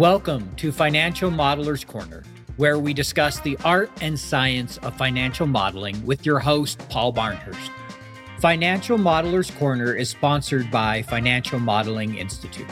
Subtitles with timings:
[0.00, 2.22] Welcome to Financial Modelers Corner,
[2.56, 7.70] where we discuss the art and science of financial modeling with your host, Paul Barnhurst.
[8.38, 12.66] Financial Modelers Corner is sponsored by Financial Modeling Institute.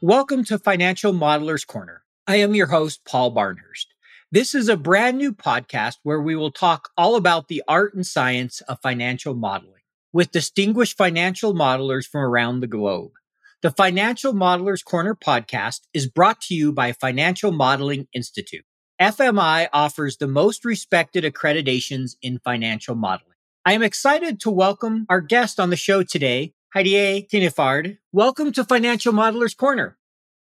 [0.00, 2.04] Welcome to Financial Modelers Corner.
[2.28, 3.86] I am your host, Paul Barnhurst.
[4.30, 8.06] This is a brand new podcast where we will talk all about the art and
[8.06, 9.77] science of financial modeling
[10.12, 13.12] with distinguished financial modelers from around the globe.
[13.60, 18.64] The Financial Modelers Corner podcast is brought to you by Financial Modeling Institute.
[19.00, 23.34] FMI offers the most respected accreditations in financial modeling.
[23.66, 27.98] I am excited to welcome our guest on the show today, Hedieh Kianyfard.
[28.12, 29.97] Welcome to Financial Modelers Corner.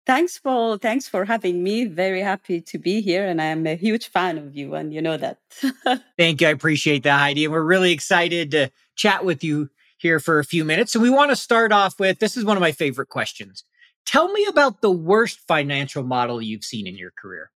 [0.05, 0.77] Thanks, Paul.
[0.77, 1.85] Thanks for having me.
[1.85, 3.25] Very happy to be here.
[3.25, 5.39] And I'm a huge fan of you, and you know that.
[6.17, 6.47] Thank you.
[6.47, 7.45] I appreciate that, Hedieh.
[7.45, 10.93] And we're really excited to chat with you here for a few minutes.
[10.93, 13.63] And we want to start off with this is one of my favorite questions.
[14.05, 17.51] Tell me about the worst financial model you've seen in your career.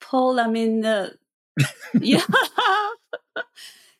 [0.00, 1.10] Paul, I mean, uh,
[2.00, 2.22] yeah.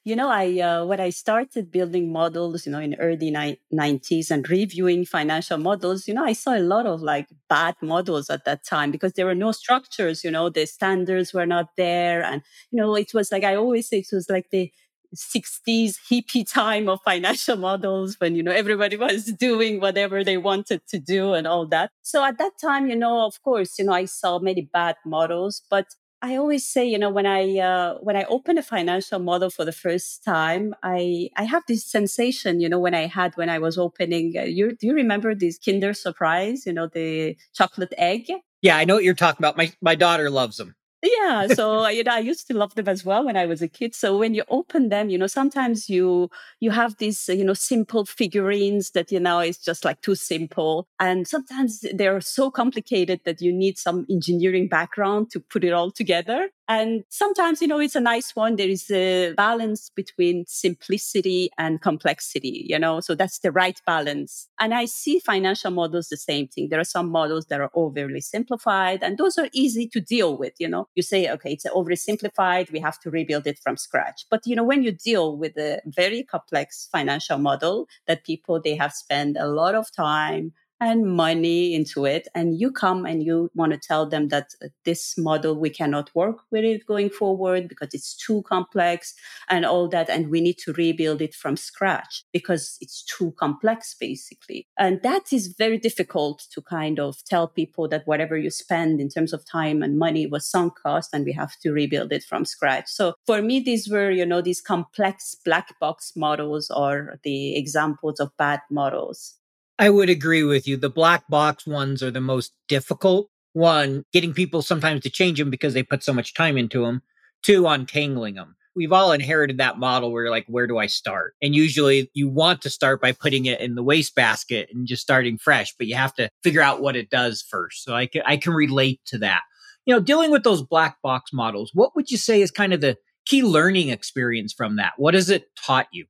[0.04, 4.30] You know i uh, when i started building models you know in early ni- 90s
[4.30, 8.44] and reviewing financial models you know i saw a lot of like bad models at
[8.44, 12.42] that time because there were no structures you know the standards were not there and
[12.70, 14.70] you know it was like i always say it was like the
[15.14, 20.80] 60s hippie time of financial models when you know everybody was doing whatever they wanted
[20.88, 21.90] to do and all that.
[22.00, 25.62] So at that time you know of course you know i saw many bad models
[25.70, 25.86] but
[26.24, 29.64] I always say, you know, when I uh, when I open a financial model for
[29.64, 33.58] the first time, I I have this sensation, you know, when I had when I
[33.58, 34.34] was opening.
[34.38, 36.64] Uh, you do you remember this Kinder Surprise?
[36.64, 38.30] You know, the chocolate egg.
[38.62, 39.56] Yeah, I know what you're talking about.
[39.56, 40.76] My my daughter loves them.
[41.04, 43.66] Yeah, so you know, I used to love them as well when I was a
[43.66, 43.92] kid.
[43.92, 48.04] So when you open them, you know, sometimes you you have these you know simple
[48.04, 53.40] figurines that you know is just like too simple, and sometimes they're so complicated that
[53.42, 56.50] you need some engineering background to put it all together.
[56.68, 58.56] And sometimes, you know, it's a nice one.
[58.56, 64.48] There is a balance between simplicity and complexity, you know, so that's the right balance.
[64.60, 66.68] And I see financial models the same thing.
[66.68, 70.54] There are some models that are overly simplified, and those are easy to deal with.
[70.58, 72.70] You know, you say, okay, it's overly simplified.
[72.70, 74.24] We have to rebuild it from scratch.
[74.30, 78.76] But, you know, when you deal with a very complex financial model that people, they
[78.76, 83.48] have spent a lot of time, and money into it and you come and you
[83.54, 87.68] want to tell them that uh, this model we cannot work with it going forward
[87.68, 89.14] because it's too complex
[89.48, 93.94] and all that and we need to rebuild it from scratch because it's too complex
[93.94, 94.66] basically.
[94.76, 99.08] And that is very difficult to kind of tell people that whatever you spend in
[99.08, 102.44] terms of time and money was sunk cost and we have to rebuild it from
[102.44, 102.88] scratch.
[102.88, 108.18] So for me these were you know these complex black box models or the examples
[108.18, 109.38] of bad models
[109.78, 110.76] I would agree with you.
[110.76, 113.28] The black box ones are the most difficult.
[113.52, 117.02] One, getting people sometimes to change them because they put so much time into them.
[117.42, 118.56] Two, untangling them.
[118.74, 121.34] We've all inherited that model where you're like, where do I start?
[121.42, 125.36] And usually you want to start by putting it in the wastebasket and just starting
[125.36, 127.84] fresh, but you have to figure out what it does first.
[127.84, 129.42] So I can, I can relate to that.
[129.84, 132.80] You know, dealing with those black box models, what would you say is kind of
[132.80, 132.96] the
[133.26, 134.92] key learning experience from that?
[134.96, 136.06] What has it taught you?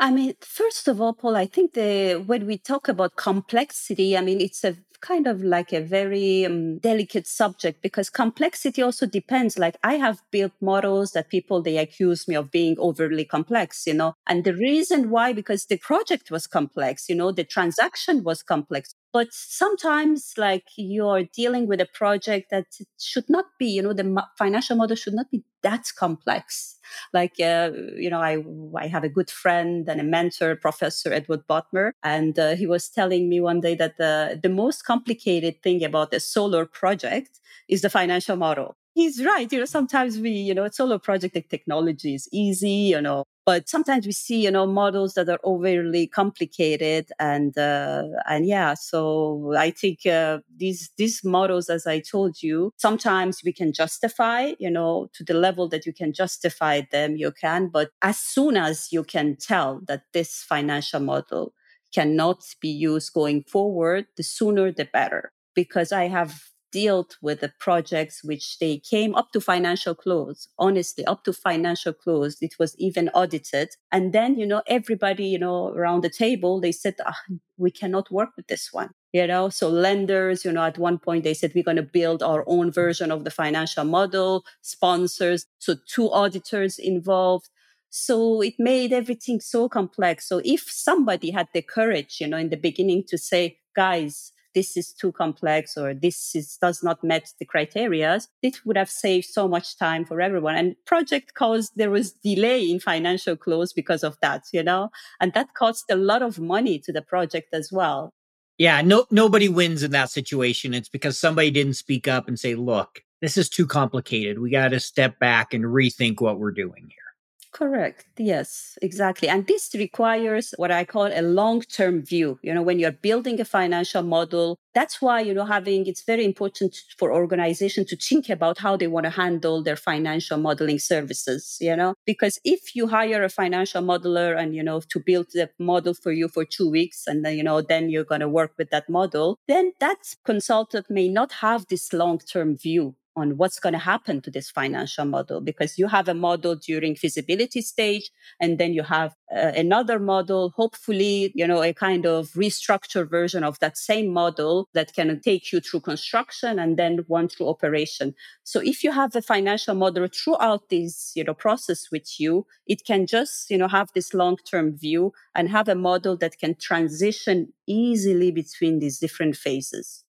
[0.00, 4.22] I mean, first of all, Paul, I think the when we talk about complexity, I
[4.22, 9.58] mean, it's a kind of like a very um, delicate subject because complexity also depends.
[9.58, 13.92] Like I have built models that people they accuse me of being overly complex, you
[13.94, 18.42] know, and the reason why because the project was complex, you know, the transaction was
[18.42, 18.94] complex.
[19.12, 22.66] But sometimes, like you're dealing with a project that
[22.98, 26.78] should not be, you know, the financial model should not be that complex.
[27.12, 28.44] Like, uh, you know, I,
[28.76, 32.88] I have a good friend and a mentor, Professor Edward Bodmer, and uh, he was
[32.88, 37.82] telling me one day that the, the most complicated thing about a solar project is
[37.82, 39.50] the financial model he's right.
[39.52, 44.06] You know, sometimes we, you know, solar project technology is easy, you know, but sometimes
[44.06, 49.70] we see you know models that are overly complicated and uh, and yeah so i
[49.70, 55.08] think uh, these these models as i told you sometimes we can justify you know
[55.14, 59.02] to the level that you can justify them you can but as soon as you
[59.02, 61.52] can tell that this financial model
[61.94, 67.52] cannot be used going forward the sooner the better because i have dealt with the
[67.58, 70.48] projects which they came up to financial close.
[70.58, 73.70] Honestly up to financial close it was even audited.
[73.92, 77.16] And then you know everybody you know around the table they said ah,
[77.56, 78.90] we cannot work with this one.
[79.12, 82.22] You know so lenders you know at one point they said we're going to build
[82.22, 87.48] our own version of the financial model sponsors so two auditors involved.
[87.90, 90.28] So it made everything so complex.
[90.28, 94.76] So if somebody had the courage, you know, in the beginning to say, guys, this
[94.76, 99.26] is too complex or this is, does not met the criteria, it would have saved
[99.26, 100.56] so much time for everyone.
[100.56, 105.32] And project caused there was delay in financial close because of that, you know, and
[105.34, 108.12] that cost a lot of money to the project as well.
[108.58, 110.74] Yeah, no nobody wins in that situation.
[110.74, 114.38] It's because somebody didn't speak up and say, "Look, this is too complicated.
[114.38, 117.09] We got to step back and rethink what we're doing here."
[117.52, 118.06] Correct.
[118.16, 119.28] Yes, exactly.
[119.28, 122.38] And this requires what I call a long term view.
[122.42, 126.24] You know, when you're building a financial model, that's why, you know, having it's very
[126.24, 131.58] important for organization to think about how they want to handle their financial modeling services,
[131.60, 135.50] you know, because if you hire a financial modeler and, you know, to build the
[135.58, 138.52] model for you for two weeks and then, you know, then you're going to work
[138.58, 143.60] with that model, then that consultant may not have this long term view on what's
[143.60, 148.10] going to happen to this financial model because you have a model during feasibility stage
[148.40, 153.44] and then you have uh, another model hopefully you know a kind of restructured version
[153.44, 158.14] of that same model that can take you through construction and then one through operation.
[158.44, 162.84] So if you have a financial model throughout this you know process with you it
[162.86, 166.54] can just you know have this long term view and have a model that can
[166.54, 170.04] transition easily between these different phases.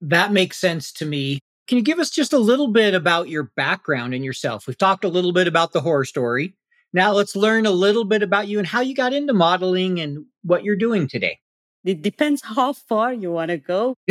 [0.00, 3.44] That makes sense to me can you give us just a little bit about your
[3.44, 4.66] background and yourself?
[4.66, 6.54] We've talked a little bit about the horror story.
[6.92, 10.26] Now let's learn a little bit about you and how you got into modeling and
[10.42, 11.38] what you're doing today.
[11.84, 13.96] It depends how far you want to go.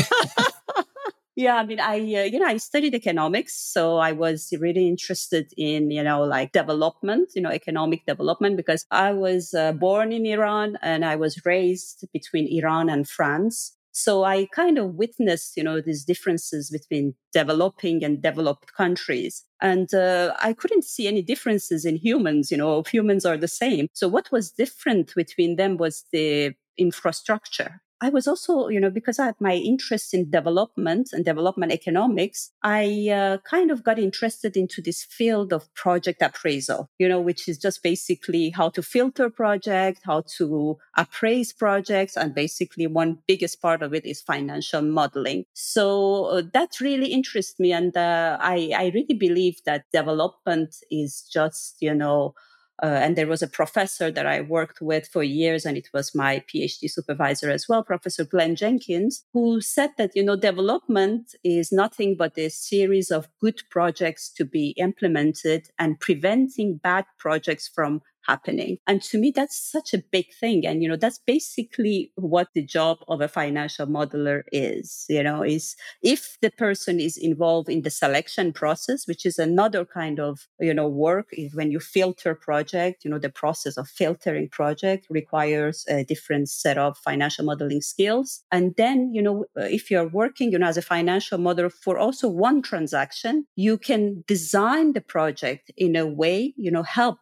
[1.36, 5.51] yeah, I mean, I uh, you know I studied economics, so I was really interested
[5.57, 10.25] in you know like development, you know, economic development because I was uh, born in
[10.25, 13.77] Iran and I was raised between Iran and France.
[13.91, 19.43] So I kind of witnessed, you know, these differences between developing and developed countries.
[19.61, 23.88] And uh, I couldn't see any differences in humans, you know, humans are the same.
[23.93, 27.81] So what was different between them was the infrastructure.
[28.01, 32.51] I was also, you know, because I had my interest in development and development economics,
[32.63, 37.48] I uh, kind of got interested into this field of project appraisal, you know, which
[37.48, 42.18] is just basically how to filter projects, how to appraise projects.
[42.18, 45.45] And basically one biggest part of it is financial modeling.
[45.53, 47.71] So uh, that really interests me.
[47.71, 52.33] And uh, I, I really believe that development is just, you know,
[52.81, 56.16] uh, and there was a professor that I worked with for years, and it was
[56.16, 61.72] my PhD supervisor as well, Professor Glenn Jenkins, who said that, you know, development is
[61.72, 68.01] nothing but a series of good projects to be implemented and preventing bad projects from
[68.27, 68.77] happening.
[68.88, 70.65] And to me, that's such a big thing.
[70.65, 75.44] And, you know, that's basically what the job of a financial modeler is, you know,
[75.44, 80.47] is if the person is involved in the selection process, which is another kind of,
[80.59, 85.07] you know, work is when you filter project, you know, the process of filtering project
[85.09, 88.44] requires a different set of financial modeling skills.
[88.51, 92.27] And then, you know, if you're working, you know, as a financial modeler for also
[92.27, 97.19] one transaction, you can design the project in a way, you know, help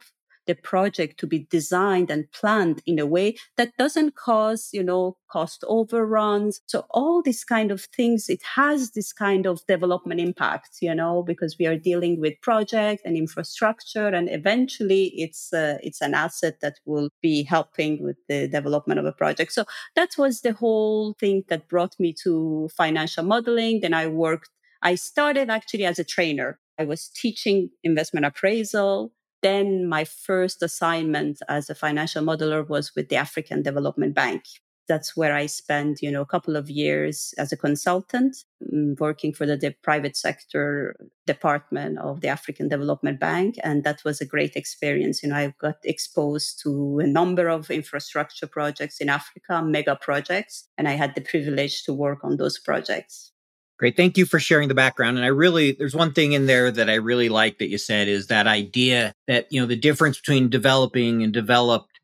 [0.49, 5.15] the project to be designed and planned in a way that doesn't cause, you know,
[5.31, 6.59] cost overruns.
[6.65, 11.21] So all these kind of things, it has this kind of development impact, you know,
[11.21, 16.61] because we are dealing with project and infrastructure and eventually it's, uh, it's an asset
[16.61, 19.53] that will be helping with the development of a project.
[19.53, 23.81] So that was the whole thing that brought me to financial modeling.
[23.81, 24.49] Then I worked
[24.81, 26.59] I started actually as a trainer.
[26.77, 33.09] I was teaching investment appraisal then my first assignment as a financial modeler was with
[33.09, 34.43] the African Development Bank.
[34.87, 38.37] That's where I spent, you know, a couple of years as a consultant
[38.73, 40.95] mm, working for the, the private sector
[41.27, 43.55] department of the African Development Bank.
[43.63, 45.21] And that was a great experience.
[45.21, 50.67] You know, I got exposed to a number of infrastructure projects in Africa, mega projects,
[50.75, 53.31] and I had the privilege to work on those projects.
[53.79, 53.95] Great.
[53.95, 55.15] Thank you for sharing the background.
[55.15, 58.09] And I really, there's one thing in there that I really like that you said
[58.09, 61.99] is that idea that, you know, the difference between developing and developed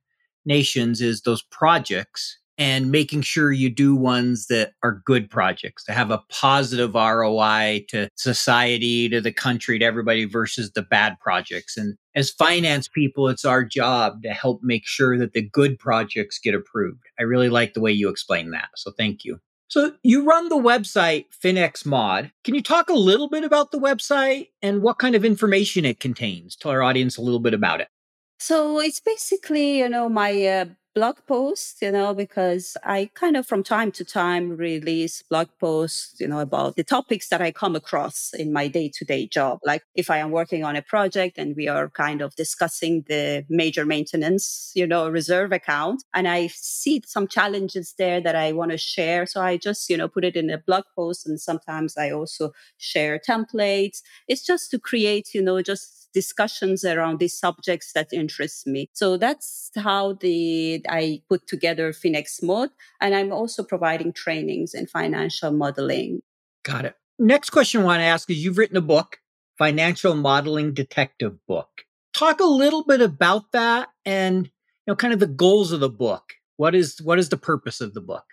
[0.46, 5.91] nations is those projects and making sure you do ones that are good projects to
[5.91, 11.75] have a positive ROI to society, to the country, to everybody versus the bad projects.
[11.75, 16.39] And as finance people, it's our job to help make sure that the good projects
[16.39, 17.03] get approved.
[17.20, 18.70] I really like the way you explain that.
[18.77, 19.39] So thank you.
[19.67, 22.31] So you run the website Finexmod.
[22.43, 26.00] Can you talk a little bit about the website and what kind of information it
[26.00, 26.55] contains?
[26.55, 27.88] Tell our audience a little bit about it.
[28.39, 30.65] So it's basically, you know, my uh,
[30.96, 36.20] blog posts, you know, because I kind of from time to time release blog posts,
[36.22, 39.60] you know, about the topics that I come across in my day to day job.
[39.66, 43.46] Like if I am working on a project and we are kind of discussing the
[43.50, 48.72] major maintenance, you know, reserve account, and I see some challenges there that I want
[48.72, 49.25] to share.
[49.25, 51.28] So I just, you know, put it in a blog post.
[51.28, 54.02] And sometimes I also share templates.
[54.30, 58.89] It's just to create, you know, just discussions around these subjects that interest me.
[58.93, 62.69] So that's how the I put together Finexmod,
[63.01, 66.22] and I'm also providing trainings in financial modeling.
[66.63, 66.95] Got it.
[67.19, 69.19] Next question I want to ask is: You've written a book,
[69.57, 71.84] Financial Modeling Detective Book.
[72.13, 75.89] Talk a little bit about that, and you know, kind of the goals of the
[75.89, 76.34] book.
[76.57, 78.25] What is what is the purpose of the book?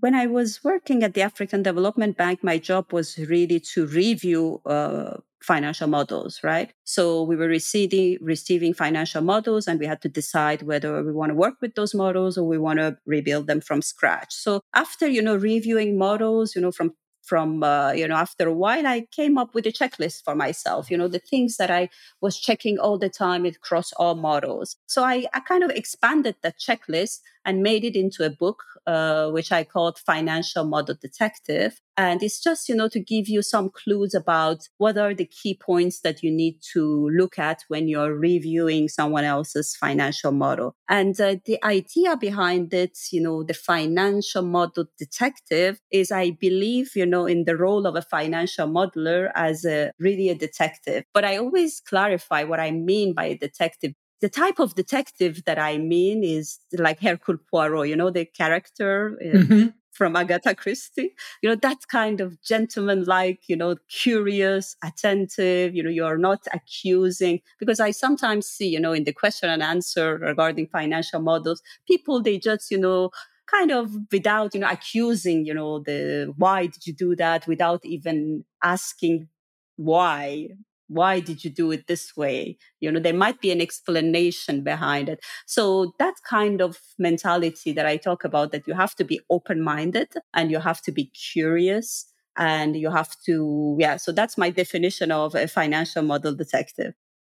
[0.00, 4.60] When I was working at the African Development Bank, my job was really to review
[4.64, 6.72] uh, financial models, right?
[6.84, 11.30] So we were receiving receiving financial models, and we had to decide whether we want
[11.30, 14.32] to work with those models or we want to rebuild them from scratch.
[14.32, 18.52] So after you know reviewing models, you know from from uh, you know after a
[18.52, 21.88] while i came up with a checklist for myself you know the things that i
[22.20, 26.58] was checking all the time across all models so i, I kind of expanded that
[26.58, 31.80] checklist and made it into a book, uh, which I called Financial Model Detective.
[31.96, 35.54] And it's just, you know, to give you some clues about what are the key
[35.54, 40.74] points that you need to look at when you're reviewing someone else's financial model.
[40.88, 46.92] And uh, the idea behind it, you know, the financial model detective is I believe,
[46.96, 51.04] you know, in the role of a financial modeler as a really a detective.
[51.12, 55.58] But I always clarify what I mean by a detective the type of detective that
[55.58, 59.66] I mean is like Hercule Poirot, you know, the character uh, mm-hmm.
[59.90, 61.12] from Agatha Christie,
[61.42, 66.46] you know, that kind of gentleman like, you know, curious, attentive, you know, you're not
[66.54, 67.40] accusing.
[67.58, 72.22] Because I sometimes see, you know, in the question and answer regarding financial models, people,
[72.22, 73.10] they just, you know,
[73.50, 77.84] kind of without, you know, accusing, you know, the why did you do that without
[77.84, 79.26] even asking
[79.74, 80.46] why
[80.92, 82.56] why did you do it this way?
[82.80, 85.24] You know there might be an explanation behind it.
[85.46, 89.60] So that kind of mentality that i talk about that you have to be open
[89.60, 92.06] minded and you have to be curious
[92.36, 96.94] and you have to yeah so that's my definition of a financial model detective.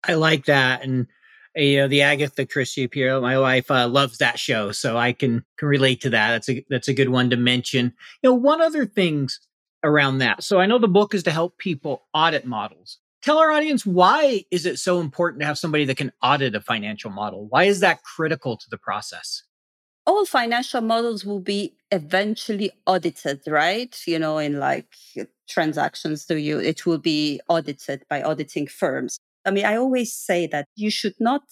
[0.08, 1.08] I like that and
[1.58, 5.12] uh, you know the agatha christie appeal my wife uh, loves that show so i
[5.12, 6.32] can can relate to that.
[6.32, 7.94] That's a that's a good one to mention.
[8.22, 9.40] You know one other things
[9.84, 10.44] around that.
[10.44, 14.46] So i know the book is to help people audit models tell our audience why
[14.52, 17.48] is it so important to have somebody that can audit a financial model?
[17.48, 19.44] Why is that critical to the process?
[20.06, 24.00] All financial models will be eventually audited, right?
[24.06, 24.94] You know, in like
[25.50, 29.18] transactions, do you it will be audited by auditing firms.
[29.46, 31.44] I mean, I always say that you should not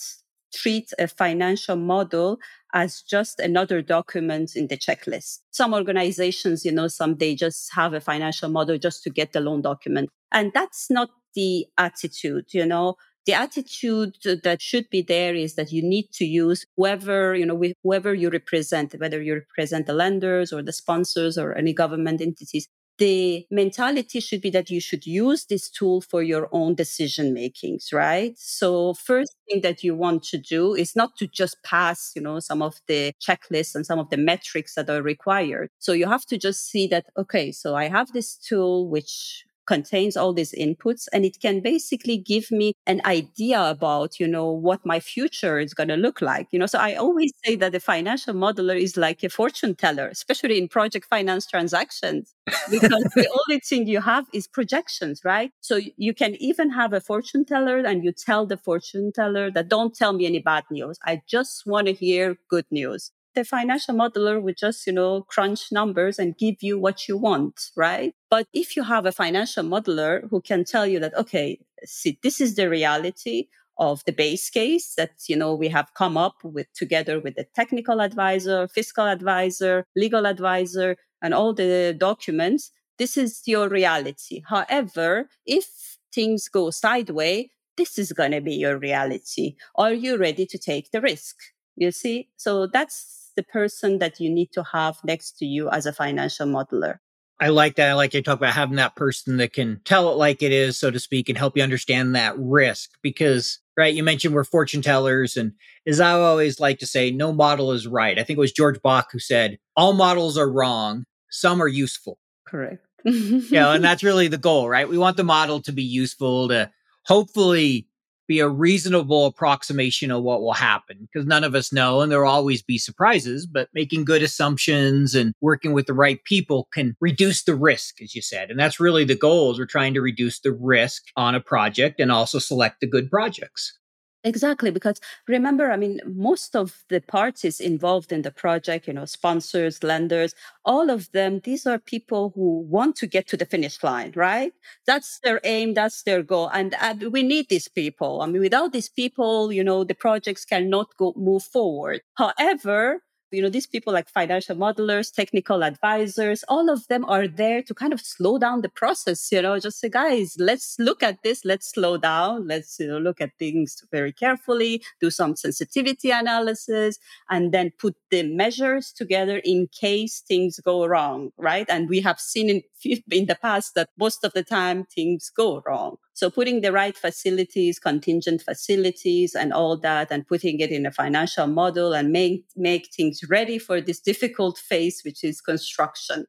[0.54, 2.38] treat a financial model
[2.74, 5.40] as just another document in the checklist.
[5.52, 9.42] Some organizations, you know, some they just have a financial model just to get the
[9.42, 10.10] loan document.
[10.32, 15.72] And that's not the attitude, you know, the attitude that should be there is that
[15.72, 20.52] you need to use whoever, you know, whoever you represent, whether you represent the lenders
[20.52, 22.68] or the sponsors or any government entities.
[23.00, 27.92] The mentality should be that you should use this tool for your own decision makings,
[27.92, 28.34] right?
[28.38, 32.40] So first thing that you want to do is not to just pass, you know,
[32.40, 35.70] some of the checklists and some of the metrics that are required.
[35.80, 40.16] So you have to just see that, okay, so I have this tool which contains
[40.18, 44.86] all these inputs and it can basically give me an idea about you know what
[44.86, 46.66] my future is going to look like you know?
[46.66, 50.68] So i always say that the financial modeler is like a fortune teller especially in
[50.68, 52.34] project finance transactions
[52.70, 55.52] because the only thing you have is projections right?
[55.62, 59.70] So you can even have a fortune teller and you tell the fortune teller that
[59.70, 60.98] don't tell me any bad news.
[61.06, 63.12] I just want to hear good news.
[63.36, 67.60] The financial modeler would just, you know, crunch numbers and give you what you want,
[67.76, 68.14] right?
[68.34, 72.42] But if you have a financial modeler who can tell you that, okay, see, this
[72.42, 73.46] is the reality
[73.78, 77.46] of the base case that, you know, we have come up with together with the
[77.54, 82.72] technical advisor, fiscal advisor, legal advisor, and all the documents.
[82.98, 84.42] This is your reality.
[84.50, 89.58] However, if things go sideways, this is going to be your reality.
[89.76, 91.36] Are you ready to take the risk?
[91.76, 92.30] You see?
[92.38, 96.48] So that's the person that you need to have next to you as a financial
[96.48, 96.98] modeler.
[97.44, 97.90] I like that.
[97.90, 100.78] I like you talk about having that person that can tell it like it is,
[100.78, 102.92] so to speak, and help you understand that risk.
[103.02, 105.36] Because, right, you mentioned we're fortune tellers.
[105.36, 105.52] And
[105.86, 108.18] as I always like to say, no model is right.
[108.18, 112.18] I think it was George Box who said, all models are wrong, some are useful.
[112.48, 112.88] Correct.
[113.04, 114.88] you know, and that's really the goal, right?
[114.88, 116.72] We want the model to be useful to
[117.04, 117.88] hopefully
[118.28, 122.30] be a reasonable approximation of what will happen because none of us know and there'll
[122.30, 127.44] always be surprises, but making good assumptions and working with the right people can reduce
[127.44, 128.50] the risk, as you said.
[128.50, 132.00] And that's really the goal is we're trying to reduce the risk on a project
[132.00, 133.78] and also select the good projects.
[134.26, 139.04] Exactly, because remember, I mean, most of the parties involved in the project, you know,
[139.04, 143.84] sponsors, lenders, all of them, these are people who want to get to the finish
[143.84, 144.54] line, right?
[144.88, 146.50] That's their aim, that's their goal.
[146.54, 146.74] And,
[147.12, 148.22] we need these people.
[148.22, 152.02] I mean, without these people, you know, the projects cannot go move forward.
[152.16, 153.02] However,
[153.34, 157.74] you know, these people like financial modelers, technical advisors, all of them are there to
[157.74, 161.44] kind of slow down the process, you know, just say, guys, let's look at this,
[161.44, 167.00] let's slow down, let's, you know, look at things very carefully, do some sensitivity analysis,
[167.30, 171.66] and then put the measures together in case things go wrong, right?
[171.70, 172.62] And we have seen in,
[173.12, 175.98] in the past that most of the time things go wrong.
[176.14, 180.92] So putting the right facilities, contingent facilities and all that and putting it in a
[180.92, 186.26] financial model and make, make things ready for this difficult phase, which is construction.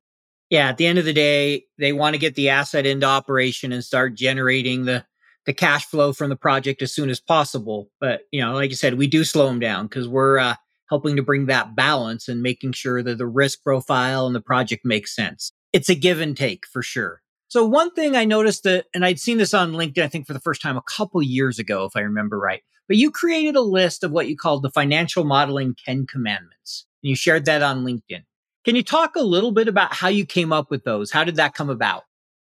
[0.51, 0.69] Yeah.
[0.69, 3.85] At the end of the day, they want to get the asset into operation and
[3.85, 5.05] start generating the,
[5.47, 7.91] the cash flow from the project as soon as possible.
[8.01, 10.55] But, you know, like you said, we do slow them down because we're, uh,
[10.91, 14.85] helping to bring that balance and making sure that the risk profile and the project
[14.85, 15.51] makes sense.
[15.73, 17.23] It's a give and take for sure.
[17.55, 20.33] So one thing I noticed that, and I'd seen this on LinkedIn, I think for
[20.33, 23.61] the first time a couple years ago, if I remember right, but you created a
[23.61, 26.85] list of what you called the financial modeling 10 commandments.
[27.01, 28.25] And you shared that on LinkedIn.
[28.65, 31.13] Can you talk a little bit about how you came up with those?
[31.13, 32.03] How did that come about?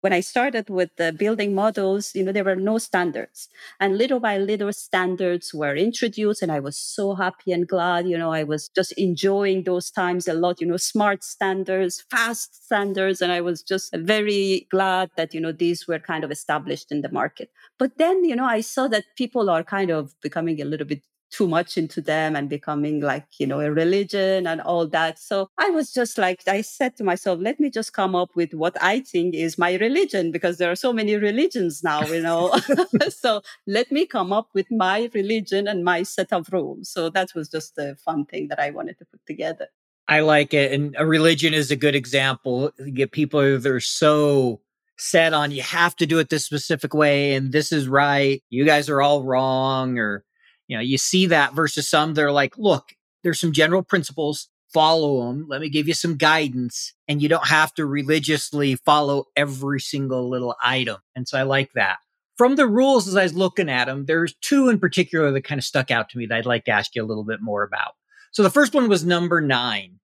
[0.01, 3.49] When I started with the building models, you know, there were no standards.
[3.79, 6.41] And little by little standards were introduced.
[6.41, 10.27] And I was so happy and glad, you know, I was just enjoying those times
[10.27, 13.21] a lot, you know, smart standards, fast standards.
[13.21, 17.01] And I was just very glad that, you know, these were kind of established in
[17.01, 17.49] the market.
[17.77, 21.03] But then, you know, I saw that people are kind of becoming a little bit
[21.31, 25.17] too much into them and becoming like, you know, a religion and all that.
[25.17, 28.53] So I was just like, I said to myself, let me just come up with
[28.53, 32.53] what I think is my religion because there are so many religions now, you know.
[33.09, 36.89] so let me come up with my religion and my set of rules.
[36.89, 39.67] So that was just a fun thing that I wanted to put together.
[40.07, 40.73] I like it.
[40.73, 42.71] And a religion is a good example.
[42.79, 44.61] You get people that are so
[44.97, 48.43] set on you have to do it this specific way and this is right.
[48.51, 50.23] You guys are all wrong or
[50.71, 55.27] you know, you see that versus some they're like, look, there's some general principles, follow
[55.27, 55.45] them.
[55.49, 56.93] Let me give you some guidance.
[57.09, 60.99] And you don't have to religiously follow every single little item.
[61.13, 61.97] And so I like that.
[62.37, 65.59] From the rules, as I was looking at them, there's two in particular that kind
[65.59, 67.63] of stuck out to me that I'd like to ask you a little bit more
[67.63, 67.95] about.
[68.31, 69.99] So the first one was number nine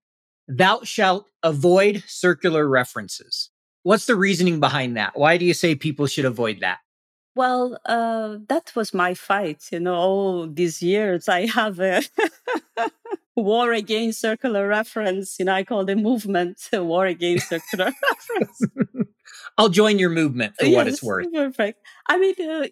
[0.49, 3.51] Thou shalt avoid circular references.
[3.83, 5.17] What's the reasoning behind that?
[5.17, 6.79] Why do you say people should avoid that?
[7.37, 9.67] Well, uh, that was my fight.
[9.71, 12.01] You know, all these years I have a
[13.35, 15.37] war against circular reference.
[15.37, 17.91] You know, I call the movement war against circular
[18.39, 18.61] reference.
[19.59, 21.31] I'll join your movement for yes, what it's worth.
[21.31, 21.79] Perfect.
[22.07, 22.67] I mean, uh,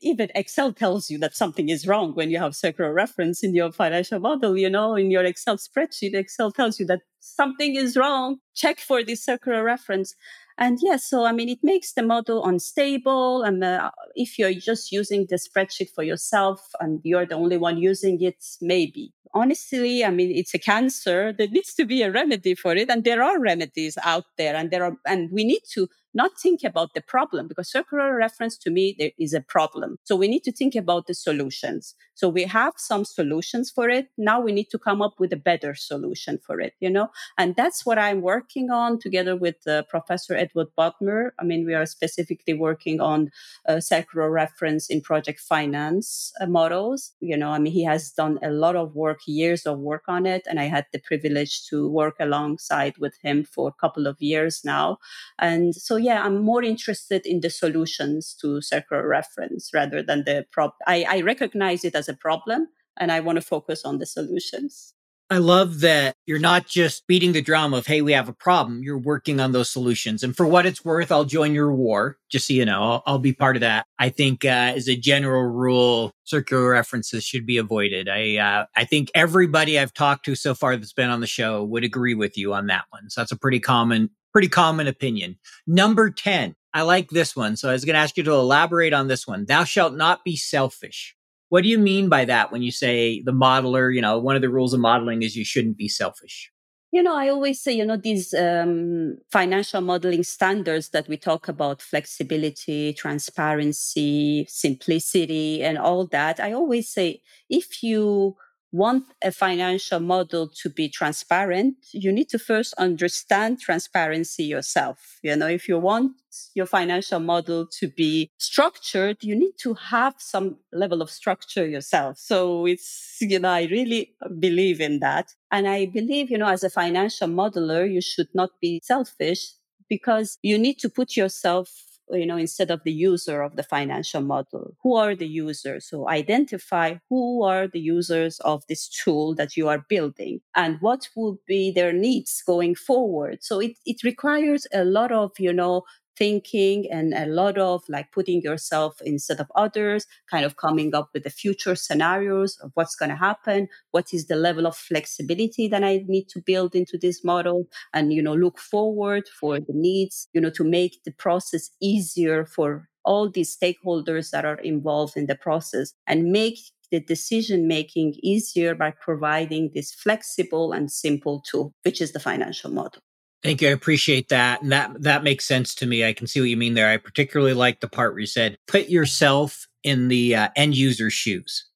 [0.00, 3.72] even Excel tells you that something is wrong when you have circular reference in your
[3.72, 4.56] financial model.
[4.56, 8.38] You know, in your Excel spreadsheet, Excel tells you that something is wrong.
[8.54, 10.14] Check for this circular reference.
[10.56, 13.42] And yes, so I mean, it makes the model unstable.
[13.42, 17.78] And uh, if you're just using the spreadsheet for yourself and you're the only one
[17.78, 19.12] using it, maybe.
[19.34, 21.32] Honestly, I mean, it's a cancer.
[21.36, 22.88] There needs to be a remedy for it.
[22.88, 26.62] And there are remedies out there and there are, and we need to not think
[26.64, 29.96] about the problem because circular reference to me there is a problem.
[30.04, 31.94] So we need to think about the solutions.
[32.14, 34.08] So we have some solutions for it.
[34.16, 37.08] Now we need to come up with a better solution for it you know?
[37.38, 41.30] And that's what i'm working on together with uh, professor edward Bodmer.
[41.40, 43.30] i mean we are specifically working on
[43.68, 47.12] uh, circular reference in project finance uh, models.
[47.20, 50.26] You know i mean he has done a lot of work years of work on
[50.26, 54.16] it and i had the privilege to work alongside with him for a couple of
[54.20, 54.98] years now.
[55.38, 60.46] And so yeah, I'm more interested in the solutions to circular reference rather than the
[60.52, 60.76] problem.
[60.86, 64.94] I recognize it as a problem and I want to focus on the solutions.
[65.30, 68.82] I love that you're not just beating the drum of, hey, we have a problem.
[68.82, 70.22] You're working on those solutions.
[70.22, 73.18] And for what it's worth, I'll join your war, just so you know, I'll, I'll
[73.18, 73.86] be part of that.
[73.98, 78.06] I think, uh, as a general rule, circular references should be avoided.
[78.06, 81.64] I, uh, I think everybody I've talked to so far that's been on the show
[81.64, 83.08] would agree with you on that one.
[83.08, 85.38] So that's a pretty common pretty common opinion.
[85.66, 87.56] Number 10, I like this one.
[87.56, 89.46] So I was going to ask you to elaborate on this one.
[89.46, 91.16] Thou shalt not be selfish.
[91.50, 94.42] What do you mean by that when you say the modeler, you know, one of
[94.42, 96.50] the rules of modeling is you shouldn't be selfish?
[96.90, 101.46] You know, I always say, you know, these um, financial modeling standards that we talk
[101.48, 106.40] about flexibility, transparency, simplicity, and all that.
[106.40, 108.36] I always say if you
[108.74, 115.20] want a financial model to be transparent, you need to first understand transparency yourself.
[115.22, 116.12] You know, if you want
[116.56, 122.18] your financial model to be structured, you need to have some level of structure yourself.
[122.18, 125.32] So it's, you know, I really believe in that.
[125.52, 129.52] And I believe, you know, as a financial modeler, you should not be selfish
[129.88, 131.70] because you need to put yourself
[132.10, 134.74] you know, instead of the user of the financial model.
[134.82, 135.88] Who are the users?
[135.88, 141.08] So identify who are the users of this tool that you are building and what
[141.16, 143.38] would be their needs going forward.
[143.42, 145.82] So it, it requires a lot of, you know,
[146.16, 151.10] thinking and a lot of like putting yourself instead of others, kind of coming up
[151.12, 153.68] with the future scenarios of what's going to happen.
[153.90, 158.12] What is the level of flexibility that I need to build into this model and,
[158.12, 162.88] you know, look forward for the needs, you know, to make the process easier for
[163.04, 166.58] all these stakeholders that are involved in the process and make
[166.90, 172.70] the decision making easier by providing this flexible and simple tool, which is the financial
[172.70, 173.02] model.
[173.44, 173.68] Thank you.
[173.68, 174.62] I appreciate that.
[174.62, 176.02] And that that makes sense to me.
[176.02, 176.88] I can see what you mean there.
[176.88, 181.12] I particularly like the part where you said put yourself in the uh, end user's
[181.12, 181.66] shoes.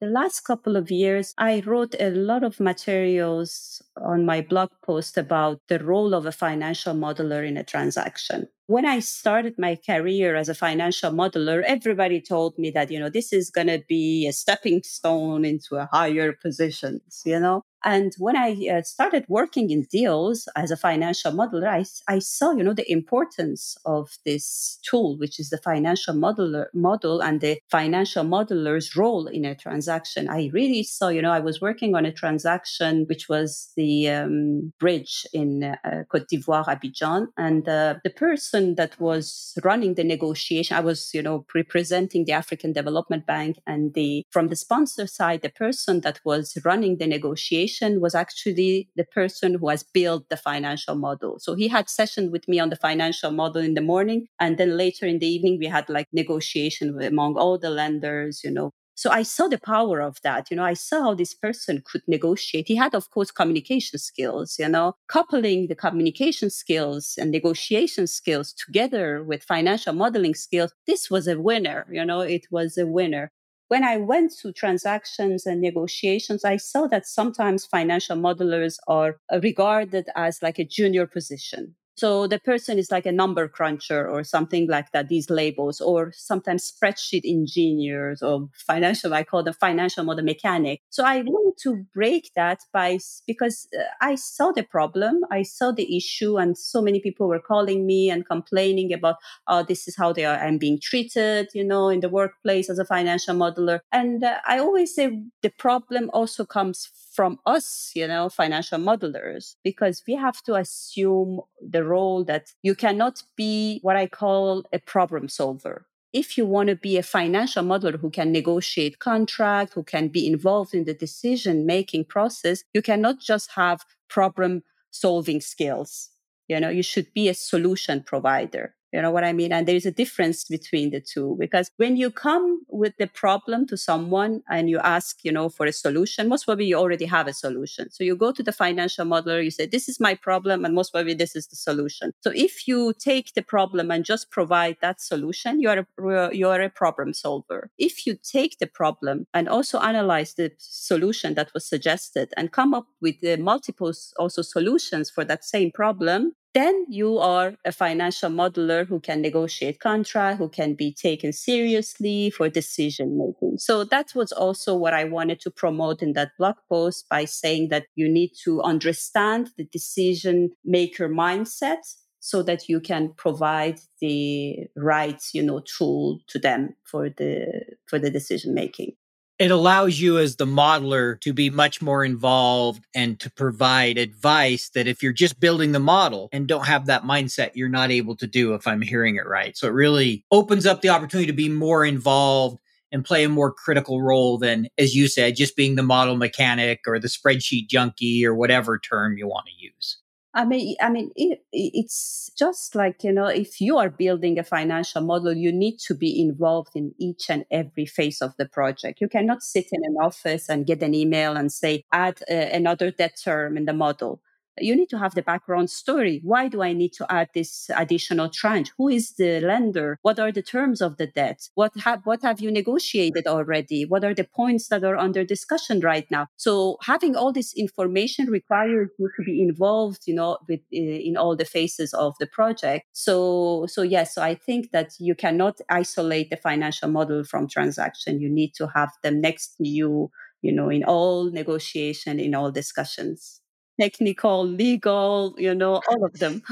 [0.00, 5.18] The last couple of years, I wrote a lot of materials on my blog post
[5.18, 8.48] about the role of a financial modeler in a transaction.
[8.68, 13.08] When I started my career as a financial modeler, everybody told me that, you know,
[13.08, 17.64] this is going to be a stepping stone into a higher positions, you know?
[17.84, 22.50] And when I uh, started working in deals as a financial modeler, I, I saw,
[22.52, 27.60] you know, the importance of this tool, which is the financial modeler model and the
[27.70, 30.28] financial modeler's role in a transaction.
[30.28, 34.72] I really saw, you know, I was working on a transaction which was the um,
[34.80, 40.76] bridge in uh, Cote d'Ivoire, Abidjan, and uh, the person that was running the negotiation,
[40.76, 45.42] I was, you know, representing the African Development Bank, and the from the sponsor side,
[45.42, 50.36] the person that was running the negotiation was actually the person who has built the
[50.36, 51.38] financial model.
[51.38, 54.26] So he had session with me on the financial model in the morning.
[54.40, 58.50] And then later in the evening, we had like negotiation among all the lenders, you
[58.50, 60.50] know, so I saw the power of that.
[60.50, 62.66] You know, I saw how this person could negotiate.
[62.66, 68.52] He had, of course, communication skills, you know, coupling the communication skills and negotiation skills
[68.52, 70.72] together with financial modeling skills.
[70.88, 71.86] This was a winner.
[71.92, 73.30] You know, it was a winner
[73.68, 80.08] when I went to transactions and negotiations, I saw that sometimes financial modelers are regarded
[80.16, 81.76] as like a junior position.
[81.98, 86.12] So the person is like a number cruncher or something like that, these labels, or
[86.14, 90.80] sometimes spreadsheet engineers or financial, I call them financial model mechanic.
[90.90, 95.72] So I wanted to break that by, because uh, I saw the problem, I saw
[95.72, 99.16] the issue, and so many people were calling me and complaining about,
[99.48, 102.78] oh, this is how they are, I'm being treated, you know, in the workplace as
[102.78, 103.80] a financial modeler.
[103.90, 109.56] And uh, I always say the problem also comes from us, you know, financial modelers,
[109.64, 114.78] because we have to assume the role that you cannot be what I call a
[114.78, 115.84] problem solver.
[116.12, 120.28] If you want to be a financial modeler who can negotiate contract, who can be
[120.28, 126.10] involved in the decision making process, you cannot just have problem solving skills.
[126.46, 128.76] You know, you should be a solution provider.
[128.92, 129.52] You know what I mean?
[129.52, 133.76] And there's a difference between the two because when you come with the problem to
[133.76, 137.34] someone and you ask, you know, for a solution, most probably you already have a
[137.34, 137.90] solution.
[137.90, 140.64] So you go to the financial modeler, you say, this is my problem.
[140.64, 142.12] And most probably this is the solution.
[142.22, 145.86] So if you take the problem and just provide that solution, you are
[146.32, 147.70] you are a problem solver.
[147.78, 152.72] If you take the problem and also analyze the solution that was suggested and come
[152.72, 158.30] up with the multiple also solutions for that same problem, then you are a financial
[158.30, 163.58] modeler who can negotiate contract, who can be taken seriously for decision making.
[163.58, 167.68] So that was also what I wanted to promote in that blog post by saying
[167.68, 171.82] that you need to understand the decision maker mindset
[172.20, 177.98] so that you can provide the right you know tool to them for the for
[177.98, 178.92] the decision making
[179.38, 184.70] it allows you as the modeler to be much more involved and to provide advice
[184.70, 188.16] that if you're just building the model and don't have that mindset, you're not able
[188.16, 189.56] to do if I'm hearing it right.
[189.56, 192.58] So it really opens up the opportunity to be more involved
[192.90, 196.80] and play a more critical role than, as you said, just being the model mechanic
[196.86, 199.98] or the spreadsheet junkie or whatever term you want to use.
[200.34, 204.44] I mean, I mean, it, it's just like you know, if you are building a
[204.44, 209.00] financial model, you need to be involved in each and every phase of the project.
[209.00, 212.90] You cannot sit in an office and get an email and say, add uh, another
[212.90, 214.20] debt term in the model
[214.60, 216.20] you need to have the background story.
[216.22, 218.70] Why do I need to add this additional tranche?
[218.78, 219.98] Who is the lender?
[220.02, 221.48] What are the terms of the debt?
[221.54, 223.84] What have what have you negotiated already?
[223.84, 226.28] What are the points that are under discussion right now?
[226.36, 231.36] So having all this information requires you to be involved, you know, with in all
[231.36, 232.86] the phases of the project.
[232.92, 238.20] So so yes, so I think that you cannot isolate the financial model from transaction.
[238.20, 240.10] You need to have them next to you,
[240.42, 243.40] you know, in all negotiation, in all discussions
[243.80, 246.42] technical, legal, you know, all of them.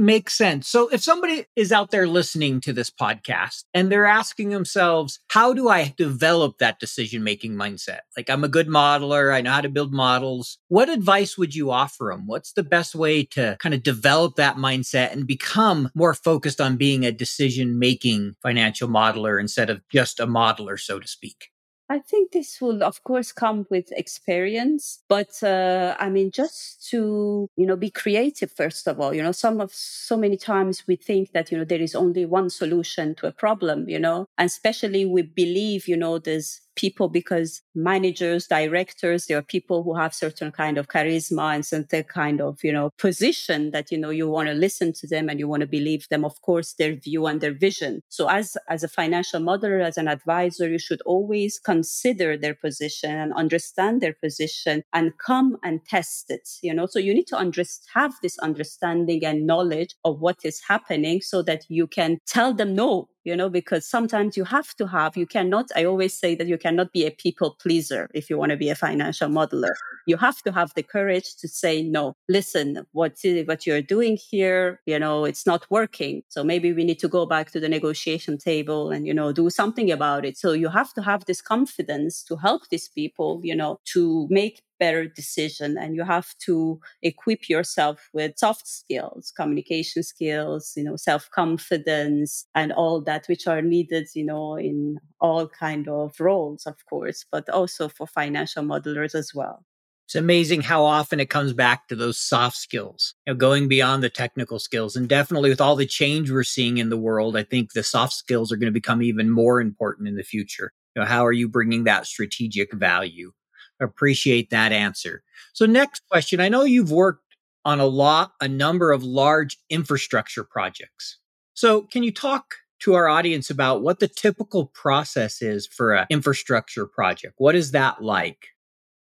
[0.00, 0.68] Makes sense.
[0.68, 5.52] So if somebody is out there listening to this podcast and they're asking themselves, how
[5.52, 8.02] do I develop that decision making mindset?
[8.16, 10.58] Like I'm a good modeler, I know how to build models.
[10.68, 12.28] What advice would you offer them?
[12.28, 16.76] What's the best way to kind of develop that mindset and become more focused on
[16.76, 21.48] being a decision making financial modeler instead of just a modeler, so to speak?
[21.90, 25.02] I think this will, of course, come with experience.
[25.08, 29.14] But uh, I mean, just to you know, be creative first of all.
[29.14, 32.26] You know, some of so many times we think that you know there is only
[32.26, 33.88] one solution to a problem.
[33.88, 39.42] You know, and especially we believe you know there's people because managers, directors, they are
[39.42, 43.90] people who have certain kind of charisma and certain kind of, you know, position that,
[43.90, 46.40] you know, you want to listen to them and you want to believe them, of
[46.42, 48.00] course, their view and their vision.
[48.08, 53.10] So as, as a financial modeler, as an advisor, you should always consider their position
[53.10, 57.36] and understand their position and come and test it, you know, so you need to
[57.36, 62.54] under- have this understanding and knowledge of what is happening so that you can tell
[62.54, 66.34] them no you know, because sometimes you have to have, you cannot, I always say
[66.34, 69.72] that you cannot be a people pleaser if you want to be a financial modeler.
[70.06, 74.80] You have to have the courage to say, no, listen, what, what you're doing here,
[74.86, 76.22] you know, it's not working.
[76.28, 79.50] So maybe we need to go back to the negotiation table and, you know, do
[79.50, 80.38] something about it.
[80.38, 84.62] So you have to have this confidence to help these people, you know, to make
[84.78, 90.96] better decision and you have to equip yourself with soft skills communication skills you know
[90.96, 96.66] self confidence and all that which are needed you know in all kind of roles
[96.66, 99.64] of course but also for financial modelers as well
[100.08, 104.02] it's amazing how often it comes back to those soft skills, you know, going beyond
[104.02, 104.96] the technical skills.
[104.96, 108.14] And definitely with all the change we're seeing in the world, I think the soft
[108.14, 110.72] skills are going to become even more important in the future.
[110.96, 113.32] You know, how are you bringing that strategic value?
[113.80, 115.22] Appreciate that answer.
[115.52, 120.44] So, next question I know you've worked on a lot, a number of large infrastructure
[120.44, 121.18] projects.
[121.54, 126.06] So, can you talk to our audience about what the typical process is for an
[126.10, 127.34] infrastructure project?
[127.38, 128.48] What is that like?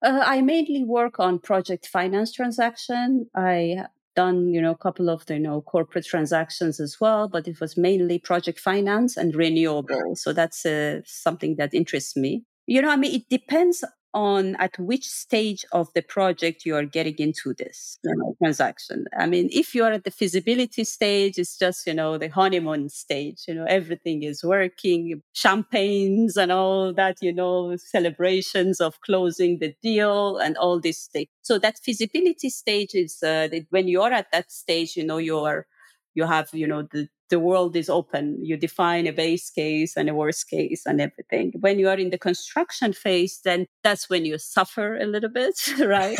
[0.01, 3.27] Uh, I mainly work on project finance transaction.
[3.35, 3.85] I
[4.15, 7.77] done you know a couple of you know corporate transactions as well but it was
[7.77, 12.95] mainly project finance and renewable so that's uh, something that interests me you know i
[12.95, 13.83] mean it depends
[14.15, 19.05] on at which stage of the project you are getting into this you know, transaction.
[19.15, 22.87] I mean, if you are at the feasibility stage, it's just, you know, the honeymoon
[22.87, 29.59] stage, you know, everything is working, champagnes and all that, you know, celebrations of closing
[29.59, 31.27] the deal and all this thing.
[31.41, 35.67] So that feasibility stage is uh, when you're at that stage, you know, you're
[36.15, 38.37] you have, you know, the, the world is open.
[38.43, 41.53] You define a base case and a worst case and everything.
[41.59, 45.59] When you are in the construction phase, then that's when you suffer a little bit,
[45.85, 46.19] right?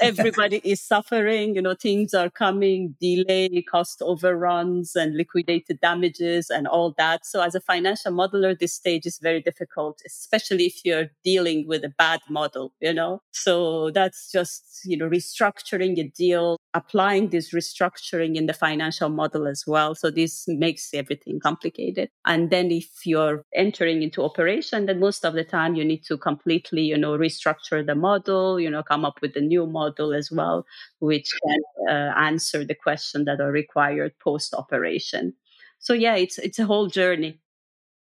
[0.00, 6.66] Everybody is suffering, you know, things are coming, delay, cost overruns and liquidated damages and
[6.66, 7.24] all that.
[7.24, 11.84] So as a financial modeler, this stage is very difficult, especially if you're dealing with
[11.84, 13.22] a bad model, you know?
[13.32, 19.46] So that's just, you know, restructuring a deal, applying this restructuring in the financial model
[19.46, 19.94] as well.
[19.94, 22.10] So this makes everything complicated.
[22.26, 26.18] And then if you're entering into operation, then most of the time you need to
[26.18, 30.30] completely, you know, restructure the model, you know, come up with a new model as
[30.30, 30.66] well,
[30.98, 35.34] which can uh, answer the question that are required post operation.
[35.78, 37.40] So yeah, it's it's a whole journey.